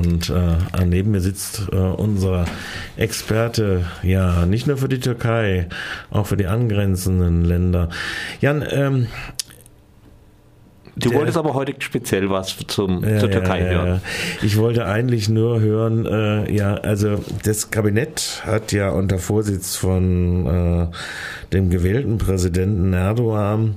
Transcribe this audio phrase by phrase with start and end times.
[0.00, 2.46] und äh, neben mir sitzt äh, unser
[2.96, 5.68] Experte, ja, nicht nur für die Türkei,
[6.10, 7.90] auch für die angrenzenden Länder.
[8.40, 9.06] Jan, ähm,
[10.96, 13.86] Du wolltest aber heute speziell was zum, ja, zur Türkei ja, hören.
[13.86, 14.00] Ja.
[14.42, 20.46] Ich wollte eigentlich nur hören, äh, ja, also das Kabinett hat ja unter Vorsitz von
[20.46, 20.96] äh,
[21.52, 23.76] dem gewählten Präsidenten Erdogan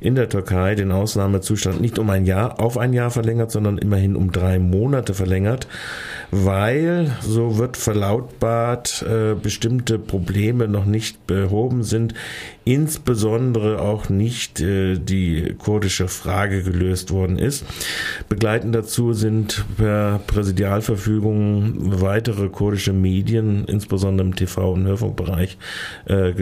[0.00, 4.16] in der Türkei den Ausnahmezustand nicht um ein Jahr auf ein Jahr verlängert, sondern immerhin
[4.16, 5.68] um drei Monate verlängert
[6.34, 12.14] weil, so wird verlautbart, äh, bestimmte Probleme noch nicht behoben sind,
[12.64, 17.64] insbesondere auch nicht äh, die kurdische Frage gelöst worden ist.
[18.28, 25.56] Begleitend dazu sind per Präsidialverfügung weitere kurdische Medien, insbesondere im TV- und Hörfunkbereich,
[26.06, 26.32] äh,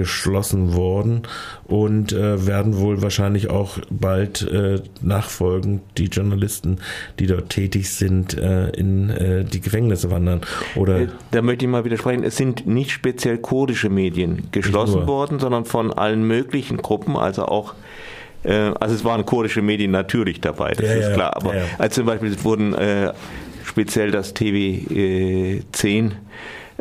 [0.75, 1.23] worden
[1.65, 6.79] und äh, werden wohl wahrscheinlich auch bald äh, nachfolgend die Journalisten,
[7.19, 10.43] die dort tätig sind, äh, in äh, die Gefängnisse wandern.
[10.77, 15.39] Oder äh, da möchte ich mal widersprechen, es sind nicht speziell kurdische Medien geschlossen worden,
[15.39, 17.75] sondern von allen möglichen Gruppen, also auch
[18.45, 21.37] äh, also es waren kurdische Medien natürlich dabei, das ja, ist klar.
[21.37, 21.67] Aber ja, ja.
[21.79, 23.13] als zum Beispiel wurden äh,
[23.65, 26.11] speziell das TV 10 äh,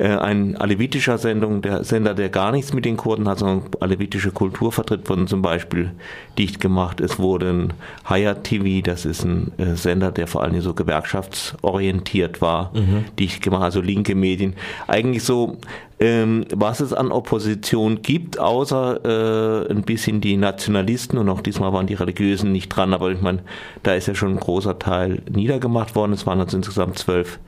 [0.08, 4.72] ein alevitischer Sendung, der Sender, der gar nichts mit den Kurden hat, sondern alevitische Kultur
[4.72, 5.92] vertritt, wurden zum Beispiel
[6.40, 7.00] dicht gemacht.
[7.00, 7.74] Es wurde ein
[8.10, 13.06] Hayat TV, das ist ein äh, Sender, der vor allem so gewerkschaftsorientiert war, mhm.
[13.20, 14.56] dicht gemacht, also linke Medien.
[14.88, 15.58] Eigentlich so,
[16.00, 21.74] ähm, was es an Opposition gibt, außer äh, ein bisschen die Nationalisten und auch diesmal
[21.74, 23.40] waren die Religiösen nicht dran, aber ich meine,
[23.84, 26.14] da ist ja schon ein großer Teil niedergemacht worden.
[26.14, 27.40] Es waren also insgesamt zwölf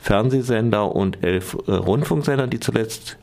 [0.00, 3.18] Fernsehsender und elf äh, Rundfunksender, die zuletzt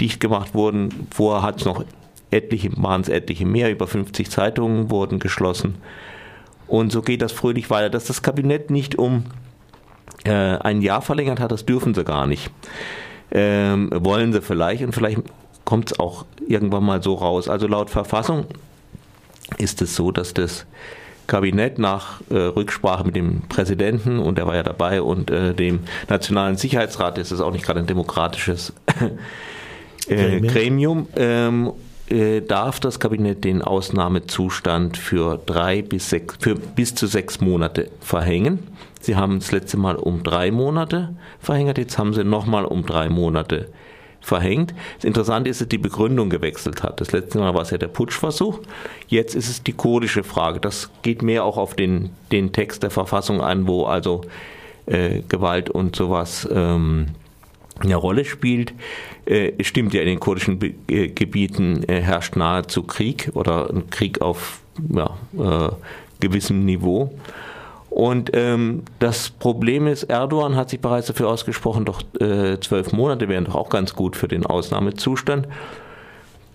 [0.00, 1.08] dicht gemacht wurden.
[1.10, 1.84] Vorher hat es noch
[2.30, 5.76] etliche, waren es etliche mehr, über 50 Zeitungen wurden geschlossen.
[6.66, 7.90] Und so geht das fröhlich weiter.
[7.90, 9.24] Dass das Kabinett nicht um
[10.24, 12.50] äh, ein Jahr verlängert hat, das dürfen sie gar nicht.
[13.30, 15.18] Ähm, wollen sie vielleicht und vielleicht
[15.64, 17.48] kommt es auch irgendwann mal so raus.
[17.48, 18.46] Also laut Verfassung
[19.58, 20.66] ist es so, dass das
[21.26, 25.80] Kabinett nach äh, Rücksprache mit dem Präsidenten und er war ja dabei und äh, dem
[26.08, 28.72] Nationalen Sicherheitsrat, das ist auch nicht gerade ein demokratisches
[30.08, 31.72] äh, Gremium, ähm,
[32.08, 37.90] äh, darf das Kabinett den Ausnahmezustand für drei bis sechs, für bis zu sechs Monate
[38.00, 38.60] verhängen.
[39.00, 43.08] Sie haben das letzte Mal um drei Monate verhängt, jetzt haben sie nochmal um drei
[43.08, 43.76] Monate verhängt
[44.26, 44.74] verhängt.
[44.96, 47.00] Das Interessante ist, dass die Begründung gewechselt hat.
[47.00, 48.58] Das letzte Mal war es ja der Putschversuch.
[49.06, 50.58] Jetzt ist es die kurdische Frage.
[50.58, 54.22] Das geht mehr auch auf den, den Text der Verfassung ein, wo also
[54.86, 57.06] äh, Gewalt und sowas ähm,
[57.78, 58.74] eine Rolle spielt.
[59.26, 63.90] Äh, stimmt ja, in den kurdischen Be äh, Gebieten äh, herrscht nahezu Krieg oder ein
[63.90, 64.60] Krieg auf
[64.92, 65.70] ja, äh,
[66.18, 67.12] gewissem Niveau.
[67.96, 73.30] Und ähm, das Problem ist, Erdogan hat sich bereits dafür ausgesprochen, doch äh, zwölf Monate
[73.30, 75.48] wären doch auch ganz gut für den Ausnahmezustand.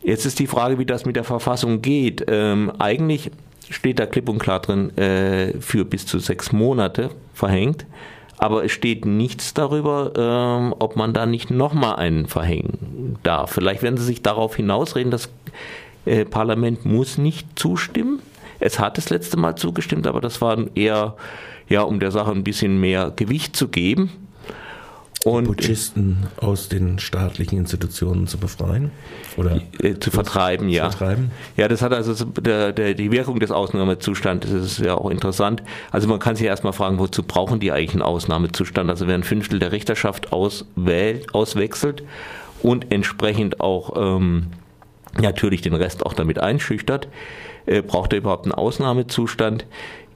[0.04, 2.26] Jetzt ist die Frage, wie das mit der Verfassung geht.
[2.28, 3.32] Ähm, eigentlich
[3.72, 7.88] steht da klipp und klar drin, äh, für bis zu sechs Monate verhängt.
[8.38, 13.54] Aber es steht nichts darüber, ähm, ob man da nicht nochmal einen verhängen darf.
[13.54, 15.28] Vielleicht werden Sie sich darauf hinausreden, das
[16.06, 18.20] äh, Parlament muss nicht zustimmen.
[18.62, 21.16] Es hat das letzte Mal zugestimmt, aber das war eher,
[21.68, 24.12] ja, um der Sache ein bisschen mehr Gewicht zu geben.
[25.24, 28.90] Und Putschisten aus den staatlichen Institutionen zu befreien
[29.38, 30.90] oder äh, zu vertreiben, ja.
[30.90, 31.32] Vertreiben?
[31.58, 35.62] Ja, das hat also der, der, die Wirkung des Ausnahmezustandes ist ja auch interessant.
[35.92, 38.90] Also man kann sich erstmal fragen, wozu brauchen die eigentlich einen Ausnahmezustand?
[38.90, 42.04] Also wer ein Fünftel der Richterschaft auswählt, auswechselt
[42.64, 44.48] und entsprechend auch ähm,
[45.20, 47.08] natürlich den Rest auch damit einschüchtert,
[47.66, 49.66] äh, braucht er überhaupt einen Ausnahmezustand?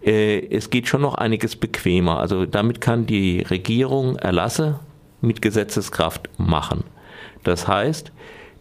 [0.03, 2.19] Äh, es geht schon noch einiges bequemer.
[2.19, 4.79] Also damit kann die Regierung Erlasse
[5.21, 6.83] mit Gesetzeskraft machen.
[7.43, 8.11] Das heißt,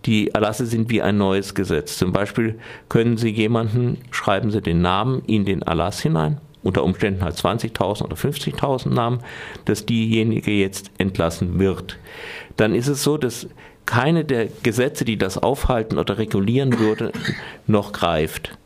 [0.06, 1.96] die Erlasse sind wie ein neues Gesetz.
[1.96, 2.58] Zum Beispiel
[2.88, 8.04] können Sie jemanden, schreiben Sie den Namen in den Erlass hinein, unter Umständen halt 20.000
[8.04, 9.20] oder 50.000 Namen,
[9.64, 11.98] dass diejenige jetzt entlassen wird.
[12.56, 13.48] Dann ist es so, dass
[13.87, 17.12] keine der Gesetze, die das aufhalten oder regulieren würde,
[17.66, 18.56] noch greift.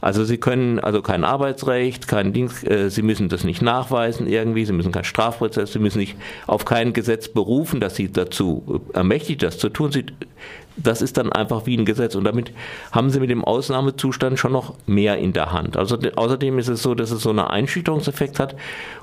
[0.00, 4.64] Also Sie können also kein Arbeitsrecht, kein Dienst, äh, Sie müssen das nicht nachweisen irgendwie,
[4.64, 6.14] Sie müssen keinen Strafprozess, Sie müssen sich
[6.46, 9.90] auf kein Gesetz berufen, das Sie dazu ermächtigt, das zu tun.
[9.90, 10.06] Sie
[10.82, 12.14] das ist dann einfach wie ein Gesetz.
[12.14, 12.52] Und damit
[12.92, 15.76] haben sie mit dem Ausnahmezustand schon noch mehr in der Hand.
[15.76, 18.56] Also außerdem ist es so, dass es so einen Einschüchterungseffekt hat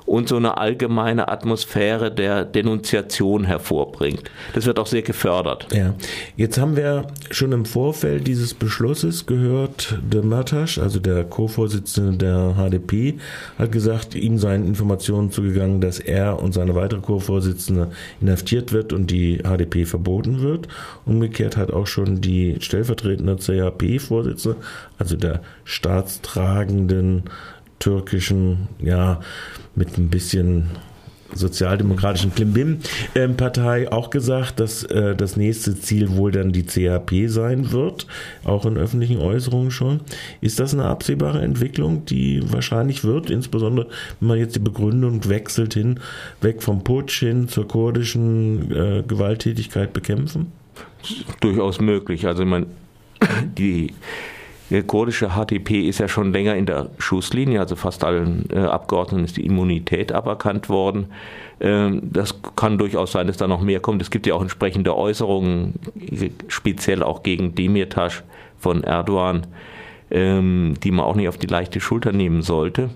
[0.06, 4.30] und so eine allgemeine Atmosphäre der Denunziation hervorbringt.
[4.54, 5.66] Das wird auch sehr gefördert.
[5.72, 5.94] Ja.
[6.36, 12.54] Jetzt haben wir schon im Vorfeld dieses Beschlusses gehört, der Matasch, also der Co-Vorsitzende der
[12.56, 13.18] HDP,
[13.58, 17.90] hat gesagt, ihm seien Informationen zugegangen, dass er und seine weitere Co-Vorsitzende
[18.20, 20.68] inhaftiert wird und die HDP verboten wird.
[21.04, 24.56] Umgekehrt hat auch schon die stellvertretende CHP-Vorsitzende,
[24.98, 27.24] also der staatstragenden
[27.78, 29.20] türkischen, ja,
[29.74, 30.70] mit ein bisschen
[31.34, 38.06] sozialdemokratischen Klimbim-Partei auch gesagt, dass äh, das nächste Ziel wohl dann die CHP sein wird,
[38.44, 40.00] auch in öffentlichen Äußerungen schon.
[40.40, 43.88] Ist das eine absehbare Entwicklung, die wahrscheinlich wird, insbesondere
[44.20, 46.00] wenn man jetzt die Begründung wechselt hin,
[46.40, 50.52] weg vom Putsch hin zur kurdischen äh, Gewalttätigkeit bekämpfen?
[51.40, 52.26] Durchaus möglich.
[52.26, 52.66] Also meine,
[53.42, 53.92] die
[54.70, 59.24] der kurdische HDP ist ja schon länger in der Schusslinie, also fast allen äh, Abgeordneten
[59.24, 61.06] ist die Immunität aberkannt worden.
[61.60, 64.02] Ähm, das kann durchaus sein, dass da noch mehr kommt.
[64.02, 65.74] Es gibt ja auch entsprechende Äußerungen,
[66.48, 68.24] speziell auch gegen Demirtas
[68.58, 69.46] von Erdogan,
[70.10, 72.90] ähm, die man auch nicht auf die leichte Schulter nehmen sollte.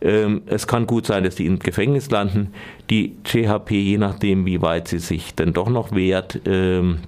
[0.00, 2.52] Ähm, es kann gut sein, dass die im Gefängnis landen.
[2.90, 6.98] Die CHP, je nachdem, wie weit sie sich denn doch noch wehrt, ähm,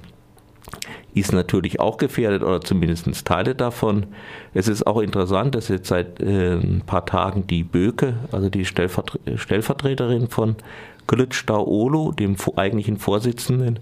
[1.14, 4.06] ist natürlich auch gefährdet oder zumindest Teile davon.
[4.52, 8.64] Es ist auch interessant, dass jetzt seit äh, ein paar Tagen die Böke, also die
[8.64, 10.56] Stellvertre Stellvertreterin von
[11.06, 13.78] Kılıçdaroğlu, dem eigentlichen Vorsitzenden,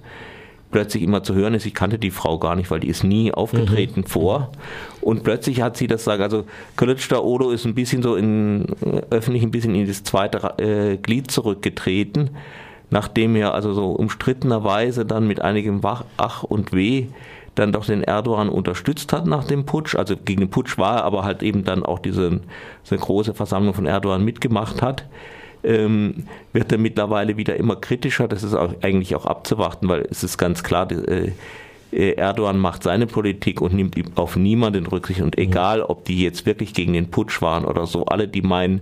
[0.70, 3.32] plötzlich immer zu hören ist, ich kannte die Frau gar nicht, weil die ist nie
[3.32, 4.06] aufgetreten mhm.
[4.06, 4.52] vor.
[5.00, 6.44] Und plötzlich hat sie das gesagt, also
[6.76, 8.66] Kılıçdaroğlu ist ein bisschen so in,
[9.10, 12.30] öffentlich ein bisschen in das zweite äh, Glied zurückgetreten
[12.92, 15.80] nachdem er also so umstrittenerweise dann mit einigem
[16.16, 17.06] Ach und Weh
[17.54, 19.94] dann doch den Erdogan unterstützt hat nach dem Putsch.
[19.94, 22.40] Also gegen den Putsch war er, aber halt eben dann auch diese,
[22.84, 25.06] diese große Versammlung von Erdogan mitgemacht hat,
[25.64, 28.28] ähm, wird er mittlerweile wieder immer kritischer.
[28.28, 31.32] Das ist auch eigentlich auch abzuwarten, weil es ist ganz klar, äh, äh,
[31.92, 35.20] Erdogan macht seine Politik und nimmt auf niemanden Rücksicht.
[35.20, 38.80] Und egal, ob die jetzt wirklich gegen den Putsch waren oder so, alle, die meinen,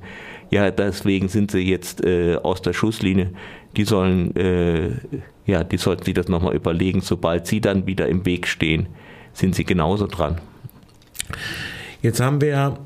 [0.50, 3.30] ja, deswegen sind sie jetzt äh, aus der Schusslinie,
[3.76, 4.90] die sollen, äh,
[5.46, 7.00] ja, die sollten sich das nochmal überlegen.
[7.00, 8.86] Sobald sie dann wieder im Weg stehen,
[9.32, 10.40] sind sie genauso dran.
[12.02, 12.78] Jetzt haben wir,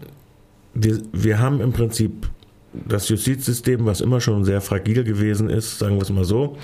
[0.74, 2.28] wir, wir haben im Prinzip
[2.86, 6.56] das Justizsystem, was immer schon sehr fragil gewesen ist, sagen wir es mal so,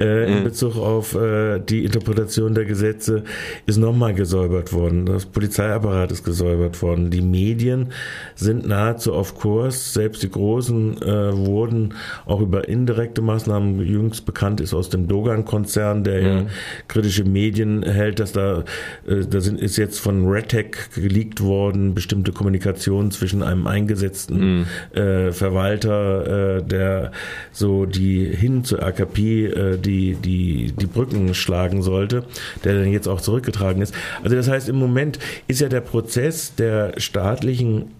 [0.00, 0.44] äh, in mhm.
[0.44, 3.24] Bezug auf äh, die Interpretation der Gesetze,
[3.66, 5.06] ist nochmal gesäubert worden.
[5.06, 7.10] Das Polizeiapparat ist gesäubert worden.
[7.10, 7.92] Die Medien
[8.34, 9.92] sind nahezu auf Kurs.
[9.92, 11.94] Selbst die Großen äh, wurden
[12.26, 16.26] auch über indirekte Maßnahmen, jüngst bekannt ist aus dem Dogan-Konzern, der mhm.
[16.26, 16.46] ja
[16.88, 18.64] kritische Medien hält, dass da,
[19.06, 24.66] äh, da sind, ist jetzt von RedTech geleakt worden, bestimmte Kommunikation zwischen einem eingesetzten mhm.
[24.94, 27.12] äh, Verwalter, äh, der
[27.52, 32.24] so die hin zur AKP äh, die, die, die Brücken schlagen sollte,
[32.64, 33.94] der dann jetzt auch zurückgetragen ist.
[34.22, 35.18] Also das heißt, im Moment
[35.48, 37.90] ist ja der Prozess der staatlichen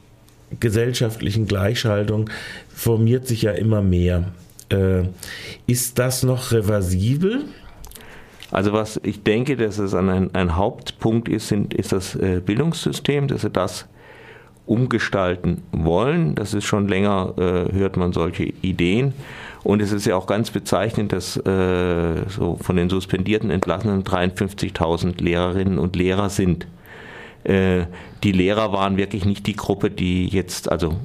[0.60, 2.30] gesellschaftlichen Gleichschaltung
[2.74, 4.24] formiert sich ja immer mehr.
[4.70, 5.04] Äh,
[5.66, 7.44] ist das noch reversibel?
[8.50, 13.28] Also was ich denke, dass es ein, ein Hauptpunkt ist, sind, ist das äh, Bildungssystem,
[13.28, 13.86] dass er das
[14.66, 16.34] umgestalten wollen.
[16.34, 19.12] Das ist schon länger, äh, hört man solche Ideen.
[19.64, 25.22] Und es ist ja auch ganz bezeichnend, dass äh, so von den suspendierten Entlassenen 53.000
[25.22, 26.66] Lehrerinnen und Lehrer sind.
[27.44, 27.84] Äh,
[28.24, 30.96] die Lehrer waren wirklich nicht die Gruppe, die jetzt, also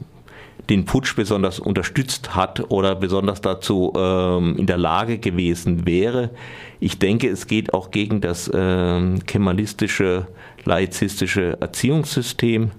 [0.70, 6.32] den Putsch besonders unterstützt hat oder besonders dazu ähm, in der Lage gewesen wäre.
[6.80, 10.28] Ich denke, es geht auch gegen das ähm, kemalistische,
[10.66, 12.72] laizistische Erziehungssystem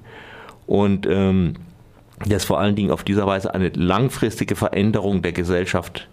[0.68, 1.54] und ähm,
[2.26, 6.08] das vor allen Dingen auf dieser Weise eine langfristige Veränderung der Gesellschaft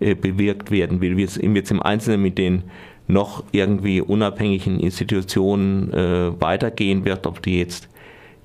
[0.00, 2.64] äh, bewirkt werden will, wie es jetzt im Einzelnen mit den
[3.06, 7.88] noch irgendwie unabhängigen Institutionen äh, weitergehen wird, ob die jetzt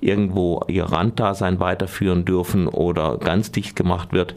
[0.00, 4.34] irgendwo ihr Randdasein weiterführen dürfen oder ganz dicht gemacht wird,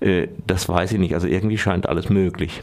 [0.00, 1.14] äh, das weiß ich nicht.
[1.14, 2.62] Also irgendwie scheint alles möglich.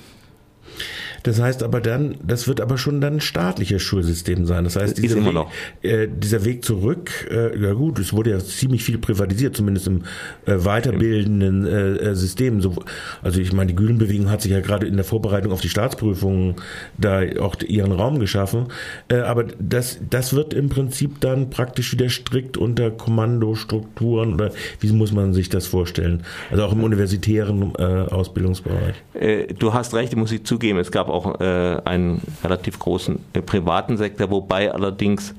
[1.26, 4.64] Das heißt aber dann, das wird aber schon dann ein staatliches Schulsystem sein.
[4.64, 5.48] Das heißt, dieser, Weg,
[5.82, 10.04] äh, dieser Weg zurück, äh, ja gut, es wurde ja ziemlich viel privatisiert, zumindest im
[10.46, 12.62] äh, weiterbildenden äh, äh System.
[12.62, 12.76] So,
[13.24, 16.58] also ich meine, die Gülenbewegung hat sich ja gerade in der Vorbereitung auf die Staatsprüfungen
[17.00, 18.68] da auch ihren Raum geschaffen.
[19.08, 24.92] Äh, aber das, das wird im Prinzip dann praktisch wieder strikt unter Kommandostrukturen oder wie
[24.92, 26.22] muss man sich das vorstellen?
[26.52, 28.94] Also auch im universitären äh, Ausbildungsbereich.
[29.16, 30.78] Äh, du hast recht, muss ich zugeben.
[30.78, 35.34] Es gab auch äh, einen relativ großen äh, privaten Sektor, wobei allerdings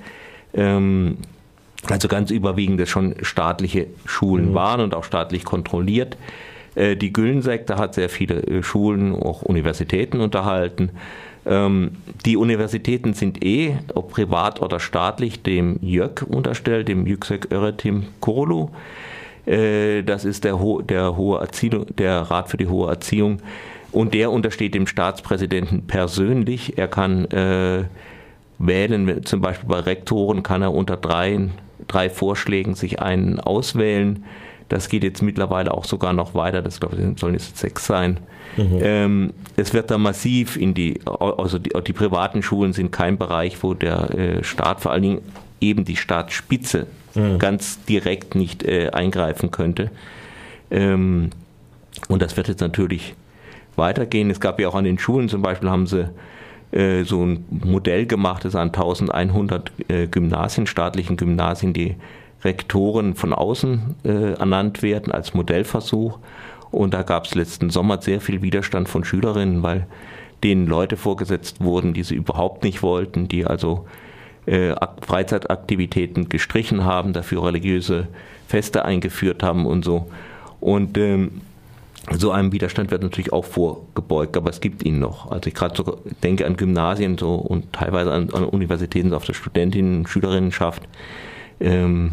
[0.54, 1.18] ähm,
[1.88, 4.54] also ganz überwiegend das schon staatliche Schulen mhm.
[4.54, 6.16] waren und auch staatlich kontrolliert.
[6.74, 10.90] Äh, die Güllensektor hat sehr viele äh, Schulen, auch Universitäten unterhalten.
[11.44, 11.92] Ähm,
[12.24, 18.70] die Universitäten sind eh, ob privat oder staatlich, dem JÖK unterstellt, dem Yüksek Öğretim Kurulu.
[19.46, 23.38] Äh, das ist der, der, hohe Erziehung, der Rat für die hohe Erziehung.
[23.96, 26.76] Und der untersteht dem Staatspräsidenten persönlich.
[26.76, 27.84] Er kann äh,
[28.58, 31.48] wählen, zum Beispiel bei Rektoren kann er unter drei,
[31.88, 34.26] drei Vorschlägen sich einen auswählen.
[34.68, 36.60] Das geht jetzt mittlerweile auch sogar noch weiter.
[36.60, 38.18] Das glaube ich sollen jetzt sechs sein.
[38.58, 38.78] Mhm.
[38.82, 43.62] Ähm, es wird da massiv in die, also die, die, privaten Schulen sind kein Bereich,
[43.62, 45.22] wo der äh, Staat vor allen Dingen
[45.62, 47.38] eben die Staatsspitze mhm.
[47.38, 49.90] ganz direkt nicht äh, eingreifen könnte.
[50.70, 51.30] Ähm,
[52.08, 53.14] und das wird jetzt natürlich
[53.76, 54.30] weitergehen.
[54.30, 56.10] Es gab ja auch an den Schulen zum Beispiel haben sie
[56.72, 61.96] äh, so ein Modell gemacht, das an 1100 äh, Gymnasien, staatlichen Gymnasien, die
[62.44, 66.18] Rektoren von außen äh, ernannt werden als Modellversuch.
[66.70, 69.86] Und da gab es letzten Sommer sehr viel Widerstand von Schülerinnen, weil
[70.44, 73.86] denen Leute vorgesetzt wurden, die sie überhaupt nicht wollten, die also
[74.46, 78.08] äh, Freizeitaktivitäten gestrichen haben, dafür religiöse
[78.46, 80.06] Feste eingeführt haben und so.
[80.60, 81.40] Und ähm,
[82.12, 85.30] so einem Widerstand wird natürlich auch vorgebeugt, aber es gibt ihn noch.
[85.30, 89.34] Also ich gerade so denke an Gymnasien so und teilweise an, an Universitäten auf der
[89.34, 90.82] Studentinnen- und Schülerinnenschaft.
[91.60, 92.12] Ähm,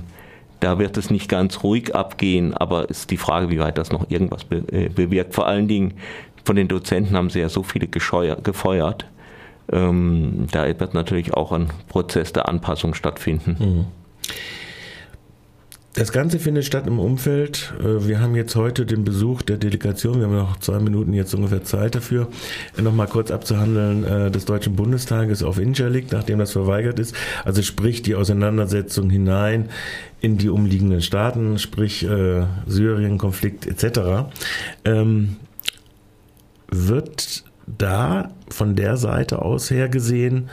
[0.60, 3.92] da wird es nicht ganz ruhig abgehen, aber es ist die Frage, wie weit das
[3.92, 5.36] noch irgendwas be äh, bewirkt.
[5.36, 5.96] Vor allen Dingen
[6.46, 9.06] von den Dozenten haben sie ja so viele gefeuert.
[9.72, 13.56] Ähm, da wird natürlich auch ein Prozess der Anpassung stattfinden.
[13.60, 13.86] Mhm.
[15.94, 17.72] Das Ganze findet statt im Umfeld.
[17.80, 21.36] Äh, wir haben jetzt heute den Besuch der Delegation, wir haben noch zwei Minuten jetzt
[21.36, 22.28] ungefähr Zeit dafür,
[22.82, 27.16] nochmal kurz abzuhandeln, äh, des Deutschen Bundestages auf Incirlik, nachdem das verweigert ist.
[27.46, 29.70] Also sprich die Auseinandersetzung hinein
[30.20, 34.32] in die umliegenden Staaten, sprich äh, Syrien, Konflikt etc.
[34.86, 35.36] Ähm,
[36.70, 40.50] wird da von der Seite aus her gesehen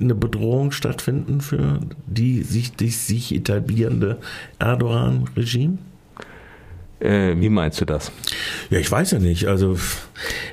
[0.00, 4.18] eine Bedrohung stattfinden für die sich, die sich etablierende
[4.58, 5.78] Erdogan-Regime?
[7.00, 8.10] Äh, wie meinst du das?
[8.70, 9.46] Ja, ich weiß ja nicht.
[9.46, 9.76] Also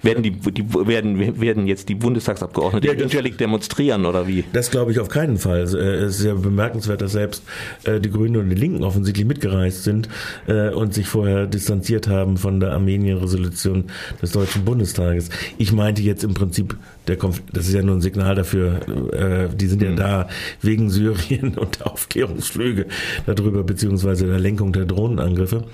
[0.02, 4.44] werden die, die werden werden jetzt die Bundestagsabgeordneten ja, das, demonstrieren oder wie?
[4.54, 5.62] Das glaube ich auf keinen Fall.
[5.62, 7.44] Es ist ja bemerkenswert, dass selbst
[7.84, 10.10] äh, die Grünen und die Linken offensichtlich mitgereist sind
[10.48, 13.86] äh, und sich vorher distanziert haben von der Armenien-Resolution
[14.22, 15.30] des Deutschen Bundestages.
[15.58, 18.80] Ich meinte jetzt im Prinzip der Konflikt, das ist ja nur ein Signal dafür.
[19.14, 19.96] Äh, die sind ja mhm.
[19.96, 20.28] da
[20.62, 22.88] wegen Syrien und der Aufklärungsflüge
[23.26, 25.66] darüber beziehungsweise der Lenkung der Drohnenangriffe.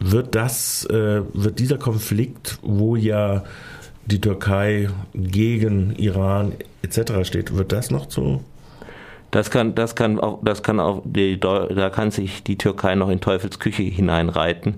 [0.00, 3.44] Wird das, äh, wird dieser Konflikt, wo ja
[4.06, 6.52] die Türkei gegen Iran
[6.82, 7.24] etc.
[7.26, 8.42] steht, wird das noch zu
[9.30, 13.10] das kann, das kann auch, das kann auch, die, da kann sich die Türkei noch
[13.10, 14.76] in Teufelsküche hineinreiten.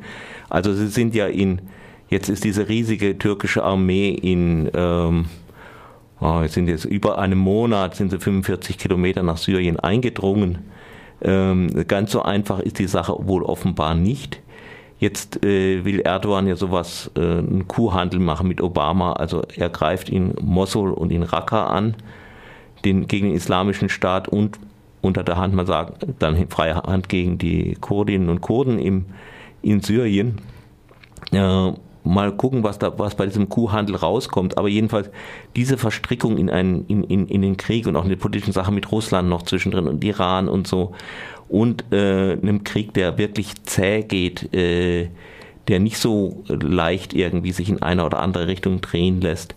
[0.48, 1.60] Also sie sind ja in,
[2.08, 5.26] jetzt ist diese riesige türkische Armee in, ähm,
[6.20, 10.58] oh, jetzt sind jetzt über einem Monat sind sie 45 Kilometer nach Syrien eingedrungen.
[11.22, 14.40] Ähm, ganz so einfach ist die Sache wohl offenbar nicht.
[15.00, 19.14] Jetzt äh, will Erdogan ja sowas, äh, einen Kuhhandel machen mit Obama.
[19.14, 21.96] Also er greift in Mosul und in Raqqa an,
[22.84, 24.58] den, gegen den islamischen Staat und
[25.00, 29.06] unter der Hand, man sagt, dann freie Hand gegen die Kurdinnen und Kurden im,
[29.62, 30.38] in Syrien.
[31.32, 31.72] Äh,
[32.04, 34.58] mal gucken, was da, was bei diesem Kuhhandel rauskommt.
[34.58, 35.10] Aber jedenfalls
[35.56, 38.74] diese Verstrickung in einen, in, in, in den Krieg und auch in die politischen Sachen
[38.74, 40.92] mit Russland noch zwischendrin und Iran und so
[41.50, 45.08] und äh, einem Krieg, der wirklich zäh geht, äh,
[45.68, 49.54] der nicht so leicht irgendwie sich in eine oder andere Richtung drehen lässt.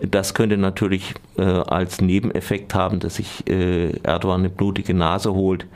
[0.00, 5.66] Das könnte natürlich äh, als Nebeneffekt haben, dass sich äh, Erdogan eine blutige Nase holt.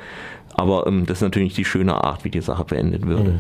[0.59, 3.33] Aber ähm, das ist natürlich die schöne Art, wie die Sache beendet würde.
[3.33, 3.39] Mhm.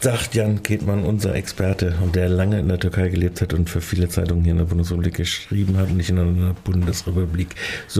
[0.00, 4.08] Sagt Jan Ketmann, unser Experte, der lange in der Türkei gelebt hat und für viele
[4.08, 7.54] Zeitungen hier in der Bundesrepublik geschrieben hat, nicht in der Bundesrepublik.
[7.86, 7.98] So